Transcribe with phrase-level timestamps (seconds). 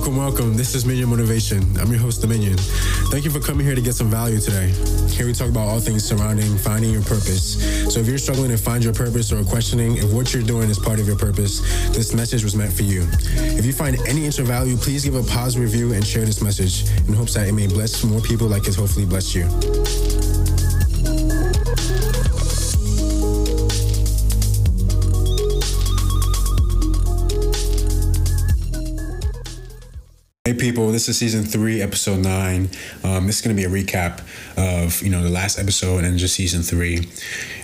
[0.00, 0.56] Welcome, welcome.
[0.56, 1.62] This is Minion Motivation.
[1.76, 2.56] I'm your host, Dominion.
[3.12, 4.68] Thank you for coming here to get some value today.
[5.10, 7.92] Here we talk about all things surrounding finding your purpose.
[7.92, 10.78] So if you're struggling to find your purpose or questioning if what you're doing is
[10.78, 11.60] part of your purpose,
[11.90, 13.06] this message was meant for you.
[13.58, 16.40] If you find any inch of value, please give a positive review and share this
[16.40, 20.09] message in hopes that it may bless more people like it's hopefully blessed you.
[30.60, 32.68] People, this is season three, episode nine.
[33.02, 34.20] Um, this is going to be a recap
[34.58, 37.08] of you know the last episode and just season three.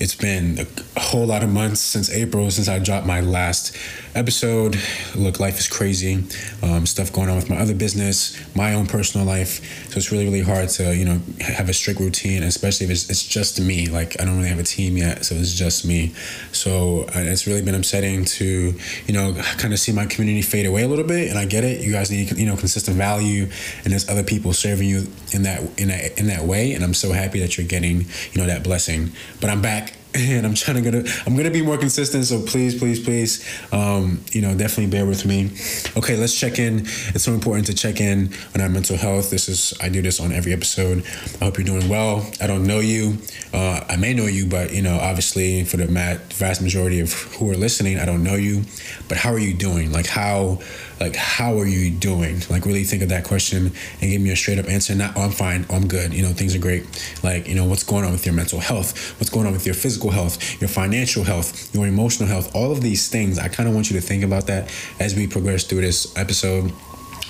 [0.00, 0.66] It's been
[0.96, 3.76] a whole lot of months since April since I dropped my last
[4.18, 4.76] episode.
[5.14, 6.24] Look, life is crazy.
[6.62, 9.60] Um, stuff going on with my other business, my own personal life.
[9.90, 13.08] So it's really, really hard to you know have a strict routine, especially if it's,
[13.08, 13.86] it's just me.
[13.86, 16.12] Like I don't really have a team yet, so it's just me.
[16.50, 18.74] So uh, it's really been upsetting to
[19.06, 21.30] you know kind of see my community fade away a little bit.
[21.30, 21.80] And I get it.
[21.80, 23.44] You guys need you know consistent value,
[23.84, 26.72] and there's other people serving you in that in that in that way.
[26.72, 29.12] And I'm so happy that you're getting you know that blessing.
[29.40, 32.24] But I'm back and I'm trying to gonna I'm gonna be more consistent.
[32.24, 35.50] So please, please, please, um, you know, definitely bear with me.
[35.96, 36.80] Okay, let's check in.
[37.14, 39.30] It's so important to check in on our mental health.
[39.30, 41.04] This is I do this on every episode.
[41.40, 42.28] I hope you're doing well.
[42.40, 43.18] I don't know you.
[43.52, 47.50] Uh, I may know you, but you know, obviously, for the vast majority of who
[47.50, 48.62] are listening, I don't know you.
[49.08, 49.92] But how are you doing?
[49.92, 50.60] Like how
[51.00, 52.40] like how are you doing?
[52.50, 54.94] Like really think of that question and give me a straight up answer.
[54.94, 55.66] Not oh, i'm fine.
[55.70, 56.12] Oh, i'm good.
[56.12, 56.84] You know things are great.
[57.22, 59.18] Like you know what's going on with your mental health?
[59.18, 60.60] What's going on with your physical health?
[60.60, 61.74] Your financial health?
[61.74, 62.54] Your emotional health?
[62.54, 63.38] All of these things.
[63.38, 66.72] I kind of want you to think about that as we progress through this episode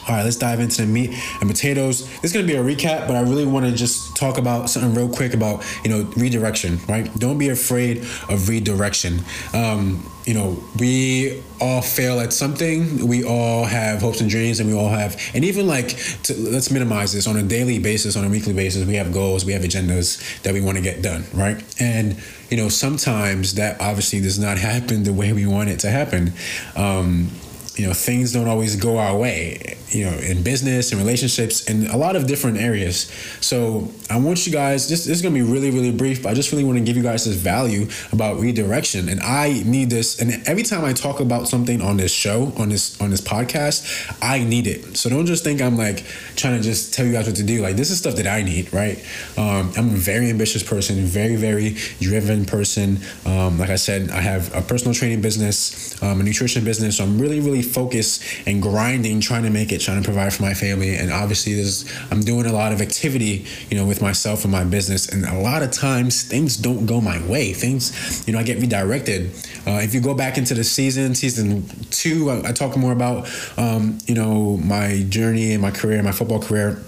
[0.08, 2.08] all right, let's dive into the meat and potatoes.
[2.20, 4.94] This is gonna be a recap, but I really want to just talk about something
[4.94, 6.78] real quick about you know redirection.
[6.88, 7.12] Right?
[7.18, 9.20] Don't be afraid of redirection.
[9.52, 13.06] Um, you know, we all fail at something.
[13.06, 15.88] We all have hopes and dreams, and we all have, and even like,
[16.24, 18.86] to, let's minimize this on a daily basis, on a weekly basis.
[18.86, 21.62] We have goals, we have agendas that we want to get done, right?
[21.80, 25.90] And you know, sometimes that obviously does not happen the way we want it to
[25.90, 26.32] happen.
[26.76, 27.30] Um,
[27.78, 31.86] you know things don't always go our way you know in business and relationships and
[31.88, 33.10] a lot of different areas.
[33.40, 36.30] So i want you guys this, this is going to be really really brief but
[36.30, 39.90] i just really want to give you guys this value about redirection and i need
[39.90, 43.20] this and every time i talk about something on this show on this on this
[43.20, 43.84] podcast
[44.22, 44.96] i need it.
[44.96, 46.04] So don't just think i'm like
[46.36, 47.60] trying to just tell you guys what to do.
[47.60, 48.98] Like this is stuff that i need right?
[49.36, 52.98] Um, i'm a very ambitious person very very driven person.
[53.24, 57.04] Um, like i said i have a personal training business um, a nutrition business so
[57.04, 60.54] i'm really really focused and grinding, trying to make it, trying to provide for my
[60.54, 60.96] family.
[60.96, 64.64] And obviously, there's I'm doing a lot of activity, you know, with myself and my
[64.64, 65.08] business.
[65.08, 67.52] And a lot of times things don't go my way.
[67.52, 69.30] Things, you know, I get redirected.
[69.66, 73.28] Uh, if you go back into the season, season two, I, I talk more about,
[73.56, 76.82] um, you know, my journey and my career, my football career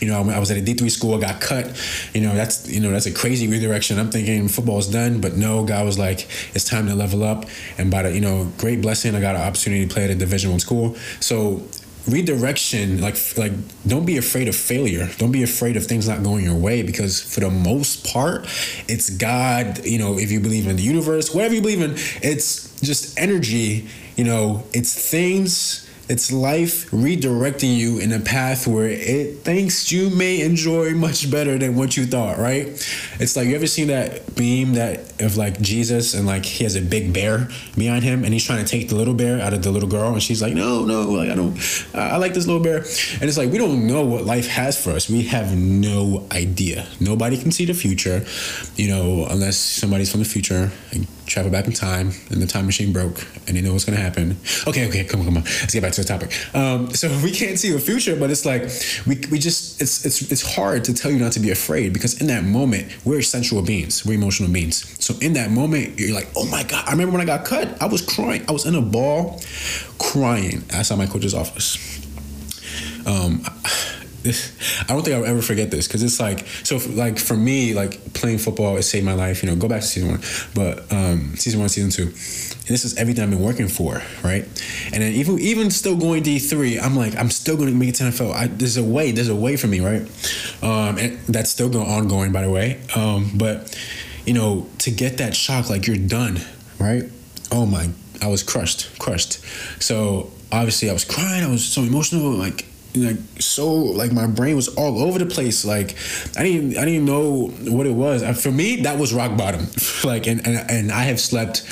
[0.00, 1.66] you know, I was at a D three school, I got cut.
[2.12, 3.98] You know, that's you know that's a crazy redirection.
[3.98, 7.44] I'm thinking football's done, but no, God was like, it's time to level up.
[7.78, 10.14] And by the you know great blessing, I got an opportunity to play at a
[10.14, 10.96] Division One school.
[11.20, 11.62] So
[12.06, 13.52] redirection like like
[13.86, 15.08] don't be afraid of failure.
[15.18, 18.46] Don't be afraid of things not going your way because for the most part
[18.88, 21.92] it's god you know if you believe in the universe whatever you believe in
[22.22, 28.88] it's just energy you know it's things it's life redirecting you in a path where
[28.88, 32.66] it thinks you may enjoy much better than what you thought, right?
[33.18, 36.76] It's like you ever seen that beam that of like Jesus and like he has
[36.76, 39.62] a big bear behind him and he's trying to take the little bear out of
[39.62, 41.58] the little girl and she's like, no, no, like I don't,
[41.94, 42.78] I like this little bear.
[42.78, 45.08] And it's like we don't know what life has for us.
[45.08, 46.86] We have no idea.
[47.00, 48.26] Nobody can see the future,
[48.76, 50.70] you know, unless somebody's from the future
[51.34, 54.36] travel back in time and the time machine broke and you know what's to happen.
[54.68, 55.42] Okay, okay, come on, come on.
[55.42, 56.30] Let's get back to the topic.
[56.54, 58.62] Um, so we can't see the future, but it's like
[59.06, 62.20] we, we just it's it's it's hard to tell you not to be afraid because
[62.20, 64.76] in that moment we're sensual beings, we're emotional beings.
[65.04, 66.84] So in that moment you're like, oh my god!
[66.86, 68.44] I remember when I got cut, I was crying.
[68.48, 69.40] I was in a ball,
[69.98, 71.78] crying outside my coach's office.
[73.06, 73.50] Um, I
[74.88, 78.38] don't think I'll ever forget this because it's like so like for me like playing
[78.38, 80.20] football it saved my life you know go back to season one.
[80.54, 82.06] But um season one season two
[82.66, 84.44] this is everything I've been working for right?
[84.92, 87.90] And then even even still going D three I'm like I'm still going to make
[87.90, 90.02] it to NFL I, there's a way there's a way for me right?
[90.62, 92.80] Um and that's still going ongoing by the way.
[92.96, 93.78] Um but
[94.24, 96.40] you know to get that shock like you're done
[96.78, 97.04] right?
[97.52, 97.90] Oh my
[98.22, 99.44] I was crushed crushed.
[99.82, 102.64] So obviously I was crying I was so emotional like
[102.94, 105.64] like so like my brain was all over the place.
[105.64, 105.96] Like
[106.36, 108.22] i didn't i didn't know what it was.
[108.42, 109.66] For me that was rock bottom.
[110.04, 111.62] Like and, and and i have slept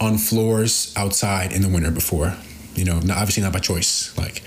[0.00, 2.36] on floors outside in the winter before
[2.74, 4.16] you know not, obviously not by choice.
[4.16, 4.42] Like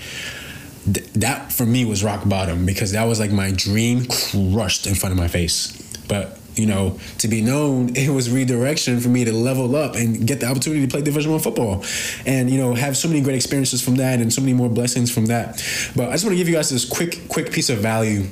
[0.92, 4.94] th- that for me was rock bottom because that was like my dream crushed in
[4.94, 5.72] front of my face.
[6.08, 10.26] But you know, to be known, it was redirection for me to level up and
[10.26, 11.84] get the opportunity to play Division One football,
[12.24, 15.12] and you know, have so many great experiences from that and so many more blessings
[15.12, 15.62] from that.
[15.94, 18.26] But I just want to give you guys this quick, quick piece of value.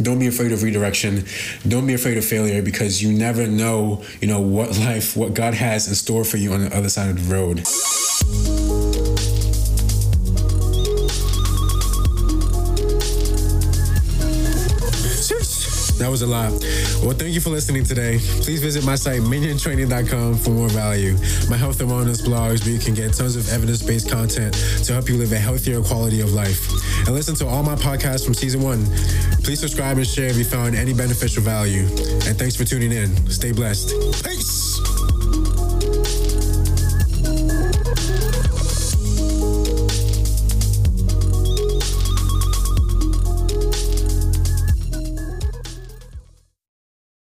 [0.00, 1.24] Don't be afraid of redirection.
[1.66, 5.54] Don't be afraid of failure because you never know you know what life what god
[5.54, 8.85] has in store for you on the other side of the road
[16.06, 16.52] That was a lot.
[17.02, 18.18] Well, thank you for listening today.
[18.42, 21.16] Please visit my site, miniontraining.com, for more value.
[21.50, 24.54] My health and wellness blogs where you can get tons of evidence based content
[24.84, 26.70] to help you live a healthier quality of life.
[27.06, 28.86] And listen to all my podcasts from season one.
[29.42, 31.82] Please subscribe and share if you found any beneficial value.
[32.24, 33.08] And thanks for tuning in.
[33.28, 33.90] Stay blessed.
[34.22, 35.05] Peace.